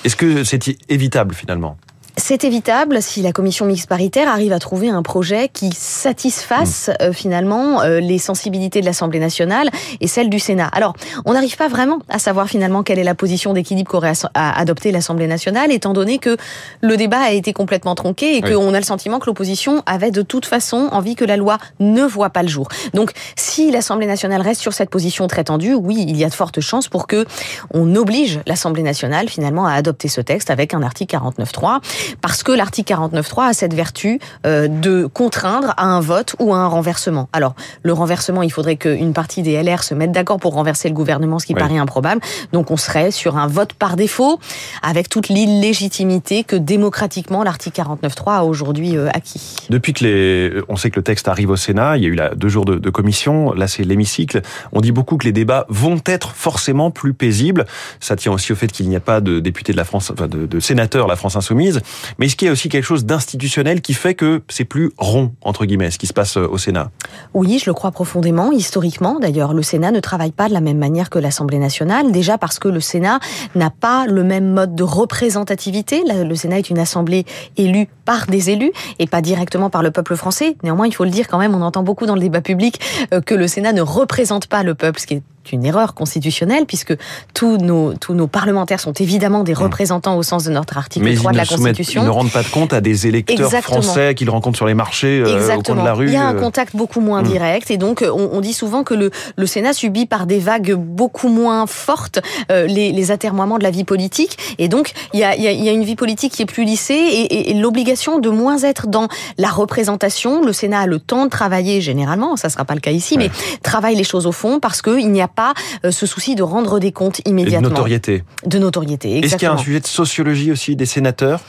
Est-ce 0.05 0.17
que 0.17 0.43
c'est 0.43 0.77
évitable 0.89 1.35
finalement? 1.35 1.77
C'est 2.17 2.45
évitable 2.45 3.01
si 3.01 3.23
la 3.23 3.33
commission 3.33 3.65
mixte 3.65 3.89
paritaire 3.89 4.29
arrive 4.29 4.53
à 4.53 4.59
trouver 4.59 4.91
un 4.91 5.03
projet 5.03 5.49
qui 5.49 5.73
satisfasse 5.73 6.89
mmh. 6.89 7.03
euh, 7.03 7.13
finalement 7.13 7.83
euh, 7.83 8.01
les 8.01 8.19
sensibilités 8.19 8.81
de 8.81 8.87
l'Assemblée 8.87 9.19
nationale 9.19 9.71
et 10.01 10.07
celles 10.07 10.29
du 10.29 10.39
Sénat. 10.39 10.69
Alors, 10.73 10.95
on 11.25 11.33
n'arrive 11.33 11.57
pas 11.57 11.69
vraiment 11.69 12.01
à 12.09 12.19
savoir 12.19 12.49
finalement 12.49 12.83
quelle 12.83 12.99
est 12.99 13.05
la 13.05 13.15
position 13.15 13.55
d'équilibre 13.55 13.91
qu'aurait 13.91 14.13
adopté 14.35 14.93
l'Assemblée 14.93 15.27
nationale, 15.27 15.73
étant 15.73 15.93
donné 15.93 16.19
que 16.19 16.37
le 16.81 16.97
débat 16.97 17.21
a 17.21 17.31
été 17.31 17.53
complètement 17.53 17.95
tronqué 17.95 18.37
et 18.37 18.43
oui. 18.45 18.53
qu'on 18.53 18.75
a 18.75 18.79
le 18.79 18.85
sentiment 18.85 19.19
que 19.19 19.27
l'opposition 19.27 19.83
avait 19.87 20.11
de 20.11 20.23
toute 20.23 20.47
façon 20.47 20.89
envie 20.93 21.15
que 21.15 21.25
la 21.25 21.37
loi 21.37 21.59
ne 21.81 22.03
voit 22.03 22.31
pas 22.31 22.43
le 22.43 22.49
jour. 22.49 22.69
Donc, 22.93 23.13
si 23.37 23.71
l'Assemblée 23.71 24.07
nationale 24.07 24.43
reste 24.43 24.61
sur 24.61 24.73
cette 24.73 24.91
position 24.91 25.27
très 25.29 25.45
tendue, 25.45 25.75
oui, 25.75 26.05
il 26.07 26.17
y 26.17 26.25
a 26.25 26.29
de 26.29 26.35
fortes 26.35 26.61
chances 26.61 26.89
pour 26.89 27.07
que 27.07 27.25
on 27.73 27.95
oblige 27.97 28.41
l'Assemblée 28.47 28.83
nationale 28.83 29.29
finalement 29.29 29.67
à 29.67 29.73
adopter 29.73 30.09
ce 30.09 30.21
texte 30.21 30.51
avec 30.51 30.75
un 30.75 30.83
article 30.83 31.17
49.3 31.17 31.81
parce 32.21 32.43
que 32.43 32.53
l'article 32.53 32.93
49.3 32.93 33.51
a 33.51 33.53
cette 33.53 33.75
vertu 33.75 34.21
euh, 34.47 34.69
de 34.69 35.07
contraindre 35.07 35.75
à 35.77 35.87
un 35.87 36.01
vote 36.01 36.35
ou 36.39 36.55
à 36.55 36.59
un 36.59 36.67
renversement. 36.67 37.29
Alors, 37.33 37.55
le 37.83 37.93
renversement, 37.93 38.43
il 38.43 38.51
faudrait 38.51 38.77
qu'une 38.77 39.13
partie 39.13 39.43
des 39.43 39.61
LR 39.63 39.83
se 39.83 39.95
mette 39.95 40.13
d'accord 40.13 40.39
pour 40.39 40.55
renverser 40.55 40.89
le 40.89 40.95
gouvernement, 40.95 41.39
ce 41.39 41.47
qui 41.47 41.55
oui. 41.55 41.61
paraît 41.61 41.79
improbable. 41.79 42.21
Donc, 42.53 42.71
on 42.71 42.77
serait 42.77 43.11
sur 43.11 43.37
un 43.37 43.47
vote 43.47 43.73
par 43.75 43.97
défaut, 43.97 44.39
avec 44.83 45.09
toute 45.09 45.29
l'illégitimité 45.29 46.45
que 46.45 46.57
démocratiquement 46.57 47.43
l'article 47.43 47.81
49.3 47.81 48.33
a 48.33 48.45
aujourd'hui 48.45 48.97
euh, 48.97 49.09
acquis. 49.13 49.57
Depuis 49.71 49.93
que 49.93 50.05
les, 50.05 50.63
on 50.69 50.77
sait 50.77 50.91
que 50.91 50.97
le 50.97 51.03
texte 51.05 51.29
arrive 51.29 51.51
au 51.51 51.57
Sénat, 51.57 51.97
il 51.97 52.03
y 52.03 52.07
a 52.07 52.09
eu 52.09 52.15
là 52.15 52.35
deux 52.35 52.49
jours 52.49 52.65
de, 52.65 52.77
de 52.77 52.91
commission, 52.91 53.53
là 53.53 53.69
c'est 53.69 53.85
l'hémicycle. 53.85 54.43
On 54.73 54.81
dit 54.81 54.93
beaucoup 54.93 55.17
que 55.17 55.25
les 55.25 55.33
débats 55.33 55.67
vont 55.69 56.01
être 56.07 56.33
forcément 56.35 56.91
plus 56.91 57.15
paisibles. 57.15 57.65
Ça 58.01 58.17
tient 58.17 58.33
aussi 58.33 58.53
au 58.53 58.57
fait 58.57 58.69
qu'il 58.69 58.89
n'y 58.89 58.97
a 58.97 59.01
pas 59.01 59.21
de 59.21 59.41
députés 59.41 59.73
de 59.73 59.77
la 59.77 59.85
France, 59.85 60.11
enfin 60.11 60.29
de, 60.29 60.47
de 60.47 60.61
sénateurs 60.61 61.07
la 61.07 61.17
France 61.17 61.37
insoumise. 61.37 61.81
Mais 62.19 62.27
est-ce 62.27 62.37
qu'il 62.37 62.47
y 62.47 62.49
a 62.49 62.53
aussi 62.53 62.69
quelque 62.69 62.85
chose 62.85 63.05
d'institutionnel 63.05 63.81
qui 63.81 63.95
fait 63.95 64.15
que 64.15 64.43
c'est 64.49 64.65
plus 64.65 64.93
rond, 64.99 65.33
entre 65.43 65.65
guillemets, 65.65 65.91
ce 65.91 65.99
qui 65.99 66.07
se 66.07 66.13
passe 66.13 66.37
euh, 66.37 66.47
au 66.47 66.59
Sénat? 66.59 66.91
Oui, 67.35 67.59
je 67.59 67.69
le 67.69 67.75
crois 67.75 67.91
profondément, 67.91 68.53
historiquement. 68.53 69.19
D'ailleurs, 69.21 69.55
le 69.55 69.63
Sénat 69.63 69.91
ne 69.91 70.01
travaille 70.01 70.33
pas 70.33 70.49
de 70.49 70.53
la 70.53 70.61
même 70.61 70.79
manière 70.79 71.11
que 71.11 71.19
l'Assemblée 71.19 71.59
nationale, 71.59 72.13
déjà 72.13 72.39
parce 72.39 72.59
que 72.59 72.69
le 72.69 72.81
Sénat 72.81 73.21
n'a 73.55 73.71
pas 73.71 74.07
le 74.07 74.25
même 74.25 74.53
mode 74.53 74.75
de 74.75 74.83
représentativité. 74.83 76.03
Le 76.07 76.35
Sénat 76.35 76.59
est 76.59 76.71
une 76.71 76.79
assemblée 76.79 77.25
élue 77.57 77.89
par 78.05 78.27
des 78.27 78.51
élus 78.51 78.73
et 78.99 79.07
pas 79.07 79.21
directement 79.21 79.71
par 79.71 79.83
le 79.83 79.91
peuple 79.91 80.17
français. 80.17 80.57
Néanmoins, 80.63 80.87
il 80.87 80.95
faut 80.95 81.05
le 81.05 81.11
dire 81.11 81.29
quand 81.29 81.39
même, 81.39 81.55
on 81.55 81.63
entend 81.63 81.83
beaucoup 81.83 82.07
dans 82.07 82.15
le 82.15 82.21
débat 82.21 82.41
public 82.41 82.81
euh, 83.13 83.21
que 83.21 83.35
le 83.35 83.47
Sénat 83.47 83.73
ne 83.73 83.83
représente 83.83 84.47
pas 84.47 84.63
le 84.63 84.75
peuple, 84.75 85.01
ce 85.01 85.07
qui 85.07 85.15
est 85.15 85.23
une 85.51 85.65
erreur 85.65 85.95
constitutionnelle 85.95 86.67
puisque 86.67 86.97
tous 87.35 87.57
nos 87.57 87.95
tous 87.95 88.15
nos 88.15 88.27
parlementaires 88.27 88.81
sont 88.81 88.93
évidemment 88.93 89.43
des 89.43 89.55
représentants 89.55 90.17
au 90.17 90.23
sens 90.23 90.45
de 90.45 90.51
notre 90.51 90.79
article 90.79 91.05
Mais 91.05 91.15
3 91.15 91.33
de 91.33 91.37
la 91.37 91.47
Constitution. 91.47 92.03
Ils 92.03 92.05
ne 92.05 92.11
rendent 92.11 92.31
pas 92.31 92.43
de 92.43 92.49
compte 92.49 92.73
à 92.73 92.81
des 92.81 93.07
électeurs 93.07 93.47
Exactement. 93.47 93.83
français 93.83 94.15
qu'ils 94.15 94.31
rencontrent 94.31 94.57
sur 94.57 94.67
les 94.67 94.75
marchés 94.75 95.23
euh, 95.25 95.57
au 95.57 95.63
coin 95.63 95.75
de 95.75 95.85
la 95.85 95.95
rue. 95.95 96.07
Il 96.07 96.13
y 96.13 96.17
a 96.17 96.27
un 96.27 96.35
contact 96.35 96.77
beaucoup 96.77 97.01
moins 97.01 97.23
mmh. 97.23 97.27
direct 97.27 97.71
et 97.71 97.77
donc 97.77 98.05
on, 98.07 98.31
on, 98.33 98.41
dit 98.41 98.53
souvent 98.53 98.85
que 98.85 98.95
le, 98.95 99.11
le 99.37 99.47
Sénat 99.47 99.73
subit 99.73 100.07
par 100.07 100.27
des 100.27 100.39
vagues 100.39 100.75
beaucoup 100.75 101.29
moins 101.29 101.67
fortes 101.67 102.21
euh, 102.51 102.67
les, 102.67 102.93
les 102.93 103.11
atermoiements 103.11 103.59
de 103.59 103.63
la 103.63 103.71
vie 103.71 103.85
politique 103.85 104.39
et 104.59 104.69
donc 104.69 104.93
il 105.13 105.21
y 105.21 105.25
a, 105.25 105.35
il 105.35 105.43
y 105.43 105.69
a 105.69 105.73
une 105.73 105.85
vie 105.85 105.97
politique 105.97 106.33
qui 106.33 106.43
est 106.43 106.47
plus 106.47 106.65
lissée 106.65 106.95
et, 106.95 107.23
et, 107.23 107.51
et 107.51 107.55
l'obligation 107.55 108.19
de 108.19 108.29
moins 108.29 108.59
être 108.59 108.87
dans 108.87 109.09
la 109.39 109.51
représentation. 109.51 110.45
Le 110.45 110.53
Sénat 110.53 110.81
a 110.81 110.87
le 110.87 110.99
temps 110.99 111.25
de 111.25 111.31
travailler 111.31 111.81
généralement, 111.81 112.37
ça 112.37 112.49
sera 112.49 112.65
pas 112.65 112.75
le 112.75 112.81
cas 112.81 112.91
ici, 112.91 113.17
ouais. 113.17 113.31
mais 113.33 113.61
travaille 113.63 113.97
les 113.97 114.05
choses 114.05 114.27
au 114.27 114.33
fond 114.33 114.61
parce 114.61 114.83
qu'il 114.83 115.11
n'y 115.11 115.23
a 115.23 115.29
pas 115.33 115.55
euh, 115.85 115.91
ce 115.91 116.07
souci 116.07 116.35
de 116.35 116.43
rendre 116.43 116.79
des 116.79 116.93
comptes 116.93 117.21
immédiatement. 117.27 117.69
Et 117.69 117.71
de 117.71 117.75
notoriété. 117.75 118.25
De 118.47 118.59
notoriété, 118.59 119.19
Est-ce 119.19 119.37
qu'il 119.37 119.47
y 119.47 119.51
a 119.51 119.53
un 119.53 119.59
sujet 119.59 119.81
de 119.81 119.87
sociologie 119.87 120.53
aussi 120.53 120.77
des 120.77 120.87
sénateurs? 120.87 121.41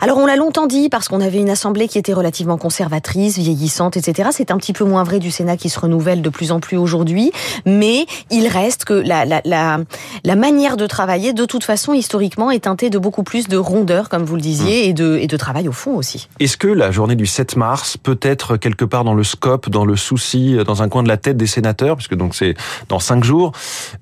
Alors 0.00 0.18
on 0.18 0.26
l'a 0.26 0.36
longtemps 0.36 0.66
dit 0.66 0.88
parce 0.88 1.08
qu'on 1.08 1.20
avait 1.20 1.38
une 1.38 1.50
assemblée 1.50 1.88
qui 1.88 1.98
était 1.98 2.12
relativement 2.12 2.56
conservatrice, 2.56 3.38
vieillissante, 3.38 3.96
etc. 3.96 4.30
C'est 4.32 4.50
un 4.50 4.56
petit 4.56 4.72
peu 4.72 4.84
moins 4.84 5.04
vrai 5.04 5.18
du 5.18 5.30
Sénat 5.30 5.56
qui 5.56 5.68
se 5.68 5.78
renouvelle 5.78 6.22
de 6.22 6.28
plus 6.28 6.52
en 6.52 6.60
plus 6.60 6.76
aujourd'hui, 6.76 7.32
mais 7.66 8.06
il 8.30 8.46
reste 8.48 8.84
que 8.84 8.94
la, 8.94 9.24
la, 9.24 9.40
la, 9.44 9.80
la, 10.24 10.36
manière 10.36 10.76
de 10.76 10.86
travailler, 10.86 11.32
de 11.32 11.44
toute 11.44 11.64
façon, 11.64 11.92
historiquement, 11.92 12.50
est 12.50 12.60
teintée 12.60 12.90
de 12.90 12.98
beaucoup 12.98 13.22
plus 13.22 13.48
de 13.48 13.56
rondeur, 13.56 14.08
comme 14.08 14.24
vous 14.24 14.36
le 14.36 14.40
disiez, 14.40 14.86
mmh. 14.86 14.90
et, 14.90 14.92
de, 14.92 15.18
et 15.18 15.26
de 15.26 15.36
travail 15.36 15.68
au 15.68 15.72
fond 15.72 15.96
aussi. 15.96 16.28
Est-ce 16.40 16.56
que 16.56 16.68
la 16.68 16.90
journée 16.90 17.16
du 17.16 17.26
7 17.26 17.56
mars 17.56 17.96
peut 17.96 18.18
être 18.22 18.56
quelque 18.56 18.84
part 18.84 19.04
dans 19.04 19.14
le 19.14 19.24
scope, 19.24 19.68
dans 19.68 19.84
le 19.84 19.96
souci, 19.96 20.56
dans 20.66 20.82
un 20.82 20.88
coin 20.88 21.02
de 21.02 21.08
la 21.08 21.16
tête 21.16 21.36
des 21.36 21.46
sénateurs, 21.46 21.96
puisque 21.96 22.14
donc 22.14 22.34
c'est 22.34 22.54
dans 22.88 22.98
cinq 22.98 23.24
jours, 23.24 23.52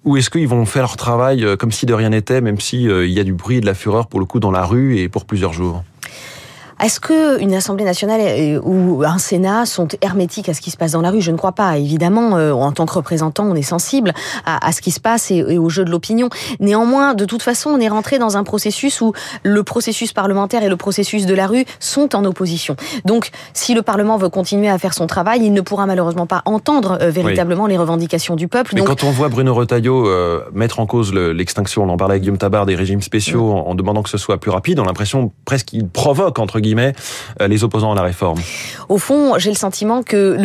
ou 0.05 0.17
est-ce 0.17 0.31
qu'ils 0.31 0.49
vont 0.49 0.65
faire 0.67 0.83
leur 0.83 0.97
travail 0.97 1.47
comme 1.59 1.73
si 1.73 1.87
de 1.87 1.95
rien 1.95 2.11
n'était, 2.11 2.41
même 2.41 2.61
s'il 2.61 2.81
si, 2.81 2.89
euh, 2.89 3.07
y 3.07 3.21
a 3.21 3.25
du 3.25 3.33
bruit 3.33 3.59
et 3.59 3.61
de 3.61 3.67
la 3.67 3.75
fureur 3.75 4.07
pour 4.07 4.21
le 4.21 4.27
coup 4.27 4.41
dans 4.41 4.51
la 4.51 4.65
rue 4.65 4.99
et 4.99 5.09
pour 5.09 5.25
plusieurs 5.25 5.53
jours? 5.53 5.85
Est-ce 6.83 6.99
que 6.99 7.41
une 7.41 7.55
Assemblée 7.55 7.85
nationale 7.85 8.61
ou 8.65 9.05
un 9.05 9.19
Sénat 9.19 9.67
sont 9.67 9.87
hermétiques 10.01 10.49
à 10.49 10.55
ce 10.55 10.61
qui 10.61 10.73
se 10.73 10.77
passe 10.77 10.93
dans 10.93 11.01
la 11.01 11.11
rue? 11.11 11.21
Je 11.21 11.31
ne 11.31 11.37
crois 11.37 11.53
pas. 11.53 11.79
Évidemment, 11.79 12.37
euh, 12.37 12.53
en 12.53 12.73
tant 12.73 12.87
que 12.87 12.95
représentant, 12.95 13.45
on 13.45 13.55
est 13.55 13.63
sensible 13.63 14.13
à, 14.45 14.73
ce 14.73 14.81
qui 14.81 14.91
se 14.91 14.99
passe 14.99 15.31
et, 15.31 15.59
au 15.59 15.69
jeu 15.69 15.85
de 15.85 15.91
l'opinion. 15.91 16.29
Néanmoins, 16.59 17.15
de 17.15 17.25
toute 17.25 17.43
façon, 17.43 17.71
on 17.71 17.79
est 17.79 17.89
rentré 17.89 18.19
dans 18.19 18.37
un 18.37 18.43
processus 18.43 19.01
où 19.01 19.13
le 19.45 19.63
processus 19.63 20.13
parlementaire 20.13 20.65
et 20.65 20.69
le 20.69 20.77
processus 20.77 21.25
de 21.25 21.35
la 21.35 21.47
rue 21.47 21.65
sont 21.79 22.17
en 22.17 22.25
opposition. 22.25 22.75
Donc, 23.05 23.31
si 23.55 23.75
le 23.75 23.83
Parlement 23.83 24.17
veut 24.17 24.29
continuer 24.29 24.69
à 24.69 24.79
faire 24.79 24.93
son 24.93 25.07
travail, 25.07 25.43
il 25.45 25.53
ne 25.53 25.61
pourra 25.61 25.87
malheureusement 25.87 26.27
pas 26.27 26.43
entendre 26.47 26.99
euh, 27.01 27.11
véritablement 27.11 27.69
les 27.69 27.79
revendications 27.79 28.35
du 28.35 28.49
peuple. 28.49 28.73
Mais 28.75 28.83
quand 28.83 29.05
on 29.05 29.11
voit 29.11 29.29
Bruno 29.29 29.55
Retailleau 29.55 30.09
euh, 30.09 30.41
mettre 30.53 30.81
en 30.81 30.87
cause 30.87 31.15
l'extinction, 31.15 31.85
on 31.85 31.89
en 31.91 31.97
parlait 31.97 32.15
avec 32.15 32.23
Guillaume 32.23 32.39
Tabar, 32.39 32.67
des 32.67 32.75
régimes 32.75 33.03
spéciaux, 33.03 33.53
en, 33.53 33.75
demandant 33.77 34.03
que 34.03 34.11
ce 34.11 34.19
soit 34.19 34.39
plus 34.39 34.51
rapide, 34.51 34.81
on 34.81 34.85
a 34.85 34.87
l'impression 34.87 35.31
presque 35.45 35.67
qu'il 35.67 35.87
provoque, 35.87 36.39
entre 36.41 36.59
guillemets, 36.59 36.72
euh, 36.79 37.49
les 37.49 37.65
opposants 37.65 37.93
à 37.93 37.95
la 37.95 38.03
réforme. 38.03 38.41
Au 38.89 38.99
fond, 38.99 39.35
j'ai 39.39 39.51
le 39.51 39.57
sentiment 39.57 40.03
que 40.03 40.37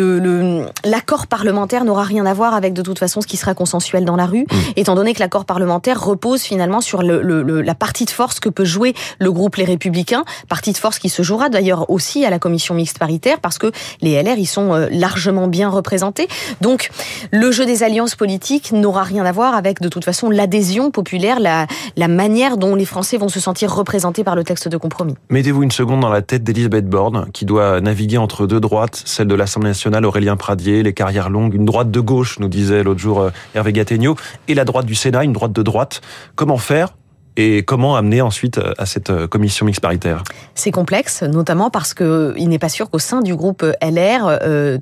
l'accord 0.86 1.22
le, 1.22 1.28
parlementaire 1.28 1.86
n'aura 1.86 2.04
rien 2.04 2.26
à 2.26 2.34
voir 2.34 2.54
avec 2.54 2.74
de 2.74 2.82
toute 2.82 3.00
façon 3.00 3.22
ce 3.22 3.28
qui 3.28 3.38
sera 3.38 3.54
consensuel 3.54 4.06
dans 4.06 4.16
la 4.16 4.26
rue, 4.26 4.44
mmh. 4.44 4.56
étant 4.76 4.96
donné 4.96 5.14
que 5.14 5.20
l'accord 5.20 5.46
parlementaire 5.46 6.04
repose 6.04 6.42
finalement 6.42 6.82
sur 6.82 7.02
le, 7.02 7.22
la 7.62 7.76
partie 7.76 8.06
de 8.06 8.10
force 8.10 8.40
que 8.40 8.50
peut 8.50 8.66
jouer 8.66 8.94
le 9.20 9.32
groupe 9.32 9.56
Les 9.56 9.66
Républicains, 9.66 10.24
partie 10.50 10.72
de 10.72 10.78
force 10.78 11.00
qui 11.00 11.10
se 11.10 11.22
jouera 11.22 11.50
d'ailleurs 11.50 11.90
aussi 11.90 12.26
à 12.26 12.30
la 12.30 12.40
commission 12.40 12.76
mixte 12.76 13.00
paritaire, 13.00 13.40
parce 13.40 13.58
que 13.58 13.72
les 14.02 14.22
LR 14.22 14.38
y 14.38 14.46
sont 14.46 14.74
euh, 14.74 14.88
largement 14.92 15.48
bien 15.48 15.70
représentés. 15.70 16.28
Donc, 16.62 16.90
le 17.32 17.52
jeu 17.52 17.66
des 17.66 17.84
alliances 17.84 18.16
politiques 18.16 18.72
n'aura 18.72 19.04
rien 19.04 19.26
à 19.26 19.32
voir 19.32 19.56
avec 19.56 19.82
de 19.82 19.90
toute 19.90 20.06
façon 20.06 20.30
l'adhésion 20.30 20.92
populaire, 20.92 21.40
la, 21.40 21.68
la 21.96 22.08
manière 22.08 22.58
dont 22.58 22.76
les 22.76 22.86
Français 22.86 23.18
vont 23.18 23.30
se 23.30 23.40
sentir 23.40 23.74
représentés 23.74 24.24
par 24.24 24.36
le 24.36 24.44
texte 24.44 24.68
de 24.68 24.78
compromis. 24.78 25.16
Mettez-vous 25.30 25.64
une 25.64 25.72
seconde 25.72 26.00
dans 26.08 26.14
la 26.14 26.22
tête 26.22 26.46
d'Elisabeth 26.46 26.88
Borne, 26.88 27.28
qui 27.34 27.44
doit 27.44 27.82
naviguer 27.82 28.18
entre 28.18 28.48
deux 28.48 28.62
droites, 28.62 29.02
celle 29.04 29.28
de 29.28 29.36
l'Assemblée 29.36 29.72
nationale, 29.72 30.06
Aurélien 30.06 30.38
Pradier, 30.38 30.82
les 30.82 30.94
carrières 30.94 31.30
longues, 31.30 31.54
une 31.54 31.66
droite 31.66 31.92
de 31.92 32.00
gauche, 32.00 32.40
nous 32.40 32.48
disait 32.48 32.82
l'autre 32.82 33.02
jour 33.02 33.20
euh, 33.20 33.30
Hervé 33.56 33.74
Gattegno, 33.74 34.16
et 34.48 34.54
la 34.54 34.64
droite 34.64 34.86
du 34.86 34.96
Sénat, 34.96 35.26
une 35.26 35.34
droite 35.34 35.52
de 35.52 35.62
droite. 35.64 36.00
Comment 36.36 36.58
faire 36.58 36.96
et 37.36 37.64
comment 37.64 37.98
amener 37.98 38.22
ensuite 38.22 38.58
euh, 38.58 38.72
à 38.78 38.86
cette 38.86 39.28
commission 39.28 39.66
mixte 39.66 39.82
paritaire? 39.82 40.24
C'est 40.56 40.72
complexe, 40.72 41.24
notamment 41.24 41.70
parce 41.70 41.94
que 41.94 42.34
il 42.38 42.48
n'est 42.48 42.58
pas 42.58 42.70
sûr 42.70 42.90
qu'au 42.90 43.00
sein 43.00 43.22
du 43.22 43.36
groupe 43.36 43.66
LR, 43.82 44.40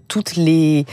toutes 0.07 0.35
les 0.35 0.85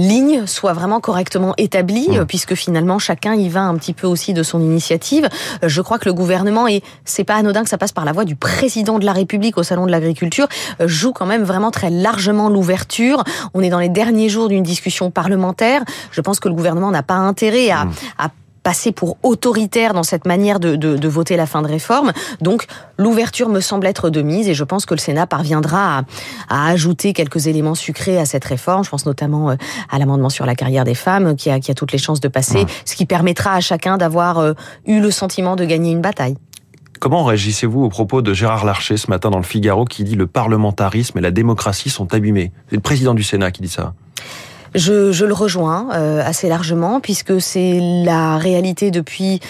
ligne 0.00 0.46
soit 0.46 0.72
vraiment 0.72 1.00
correctement 1.00 1.54
établie, 1.56 2.08
mmh. 2.08 2.24
puisque 2.26 2.54
finalement 2.54 2.98
chacun 2.98 3.34
y 3.34 3.48
va 3.48 3.62
un 3.62 3.74
petit 3.76 3.92
peu 3.92 4.06
aussi 4.06 4.34
de 4.34 4.42
son 4.42 4.60
initiative. 4.60 5.28
Euh, 5.62 5.68
je 5.68 5.80
crois 5.80 5.98
que 5.98 6.08
le 6.08 6.14
gouvernement, 6.14 6.66
et 6.66 6.82
c'est 7.04 7.24
pas 7.24 7.36
anodin 7.36 7.62
que 7.62 7.68
ça 7.68 7.78
passe 7.78 7.92
par 7.92 8.04
la 8.04 8.12
voix 8.12 8.24
du 8.24 8.36
président 8.36 8.98
de 8.98 9.04
la 9.04 9.12
République 9.12 9.58
au 9.58 9.62
Salon 9.62 9.86
de 9.86 9.90
l'Agriculture, 9.90 10.48
euh, 10.80 10.88
joue 10.88 11.12
quand 11.12 11.26
même 11.26 11.44
vraiment 11.44 11.70
très 11.70 11.90
largement 11.90 12.48
l'ouverture. 12.48 13.22
On 13.54 13.62
est 13.62 13.70
dans 13.70 13.78
les 13.78 13.88
derniers 13.88 14.28
jours 14.28 14.48
d'une 14.48 14.62
discussion 14.62 15.10
parlementaire. 15.10 15.82
Je 16.10 16.20
pense 16.20 16.40
que 16.40 16.48
le 16.48 16.54
gouvernement 16.54 16.90
n'a 16.90 17.02
pas 17.02 17.14
intérêt 17.14 17.70
à, 17.70 17.84
mmh. 17.84 17.92
à 18.18 18.28
passer 18.62 18.92
pour 18.92 19.16
autoritaire 19.22 19.94
dans 19.94 20.02
cette 20.02 20.26
manière 20.26 20.60
de, 20.60 20.76
de, 20.76 20.96
de, 20.96 21.08
voter 21.08 21.36
la 21.36 21.46
fin 21.46 21.62
de 21.62 21.66
réforme. 21.66 22.12
Donc 22.40 22.66
l'ouverture 22.98 23.48
me 23.48 23.60
semble 23.60 23.86
être 23.86 24.10
de 24.10 24.22
mise 24.22 24.48
et 24.48 24.54
je 24.54 24.64
pense 24.64 24.86
que 24.86 24.94
le 24.94 25.00
Sénat 25.00 25.26
parviendra 25.26 25.98
à, 25.98 26.04
à, 26.48 26.70
ajouter 26.70 27.12
quelques 27.12 27.46
éléments 27.46 27.74
sucrés 27.74 28.18
à 28.18 28.26
cette 28.26 28.44
réforme. 28.44 28.84
Je 28.84 28.90
pense 28.90 29.06
notamment 29.06 29.50
euh, 29.50 29.56
à 29.90 29.98
l'amendement 29.98 30.28
sur 30.30 30.46
la 30.46 30.54
carrière 30.54 30.84
des 30.84 30.94
femmes 30.94 31.36
qui 31.36 31.50
a, 31.50 31.60
qui 31.60 31.70
a 31.70 31.74
toutes 31.74 31.92
les 31.92 31.98
chances 31.98 32.20
de 32.20 32.28
passer, 32.28 32.66
ce 32.84 32.96
qui 32.96 33.06
permettra 33.06 33.54
à 33.54 33.60
chacun 33.60 33.96
d'avoir 33.96 34.38
euh, 34.38 34.52
eu 34.86 35.00
le 35.00 35.10
sentiment 35.10 35.56
de 35.56 35.64
gagner 35.64 35.92
une 35.92 36.00
bataille. 36.00 36.36
Comment 37.00 37.24
réagissez-vous 37.24 37.82
au 37.82 37.88
propos 37.88 38.20
de 38.20 38.34
Gérard 38.34 38.66
Larcher 38.66 38.98
ce 38.98 39.08
matin 39.08 39.30
dans 39.30 39.38
le 39.38 39.42
Figaro 39.42 39.86
qui 39.86 40.04
dit 40.04 40.16
le 40.16 40.26
parlementarisme 40.26 41.16
et 41.16 41.22
la 41.22 41.30
démocratie 41.30 41.88
sont 41.88 42.12
abîmés 42.12 42.52
C'est 42.68 42.76
le 42.76 42.82
président 42.82 43.14
du 43.14 43.22
Sénat 43.22 43.50
qui 43.52 43.62
dit 43.62 43.68
ça. 43.68 43.94
Je, 44.74 45.12
je 45.12 45.24
le 45.24 45.34
rejoins 45.34 45.88
euh, 45.92 46.22
assez 46.24 46.48
largement 46.48 47.00
puisque 47.00 47.40
c'est 47.40 47.80
la 48.04 48.38
réalité 48.38 48.90
depuis 48.90 49.40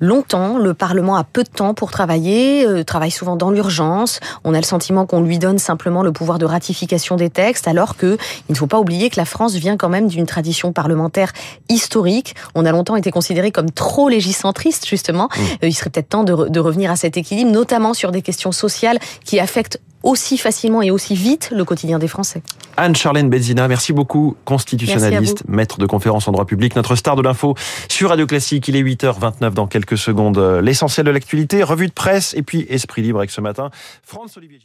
longtemps. 0.00 0.58
Le 0.58 0.74
Parlement 0.74 1.16
a 1.16 1.24
peu 1.24 1.44
de 1.44 1.48
temps 1.48 1.74
pour 1.74 1.90
travailler, 1.90 2.66
euh, 2.66 2.82
travaille 2.82 3.10
souvent 3.10 3.36
dans 3.36 3.50
l'urgence. 3.50 4.20
On 4.44 4.54
a 4.54 4.56
le 4.56 4.64
sentiment 4.64 5.06
qu'on 5.06 5.20
lui 5.20 5.38
donne 5.38 5.58
simplement 5.58 6.02
le 6.02 6.12
pouvoir 6.12 6.38
de 6.38 6.46
ratification 6.46 7.16
des 7.16 7.30
textes, 7.30 7.68
alors 7.68 7.96
que 7.96 8.16
il 8.48 8.52
ne 8.52 8.56
faut 8.56 8.66
pas 8.66 8.80
oublier 8.80 9.10
que 9.10 9.16
la 9.16 9.26
France 9.26 9.54
vient 9.54 9.76
quand 9.76 9.88
même 9.88 10.08
d'une 10.08 10.26
tradition 10.26 10.72
parlementaire 10.72 11.32
historique. 11.68 12.34
On 12.54 12.64
a 12.64 12.72
longtemps 12.72 12.96
été 12.96 13.10
considéré 13.10 13.50
comme 13.50 13.70
trop 13.70 14.08
légicentriste, 14.08 14.86
justement. 14.86 15.24
Mmh. 15.24 15.40
Euh, 15.64 15.68
il 15.68 15.74
serait 15.74 15.90
peut-être 15.90 16.08
temps 16.08 16.24
de, 16.24 16.48
de 16.48 16.60
revenir 16.60 16.90
à 16.90 16.96
cet 16.96 17.16
équilibre, 17.16 17.50
notamment 17.50 17.94
sur 17.94 18.10
des 18.10 18.22
questions 18.22 18.52
sociales 18.52 18.98
qui 19.24 19.38
affectent 19.38 19.80
aussi 20.02 20.38
facilement 20.38 20.82
et 20.82 20.90
aussi 20.90 21.14
vite 21.14 21.50
le 21.54 21.64
quotidien 21.64 21.98
des 21.98 22.08
Français. 22.08 22.42
Anne-Charlène 22.76 23.28
Benzina, 23.28 23.68
merci 23.68 23.92
beaucoup, 23.92 24.36
constitutionnaliste, 24.44 25.44
maître 25.48 25.78
de 25.78 25.86
conférence 25.86 26.28
en 26.28 26.32
droit 26.32 26.46
public, 26.46 26.76
notre 26.76 26.96
star 26.96 27.16
de 27.16 27.22
l'info 27.22 27.54
sur 27.88 28.08
Radio 28.08 28.26
Classique. 28.26 28.68
Il 28.68 28.76
est 28.76 28.82
8h29 28.82 29.50
dans 29.50 29.66
quelques 29.66 29.98
secondes. 29.98 30.38
L'essentiel 30.62 31.06
de 31.06 31.10
l'actualité, 31.10 31.62
revue 31.62 31.88
de 31.88 31.92
presse 31.92 32.34
et 32.34 32.42
puis 32.42 32.66
Esprit 32.68 33.02
Libre 33.02 33.18
avec 33.18 33.30
ce 33.30 33.40
matin. 33.40 33.70
France 34.02 34.36
Olivier 34.36 34.58